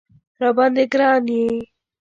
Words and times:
راباندې 0.41 0.83
ګران 0.91 1.23
یې 1.35 1.45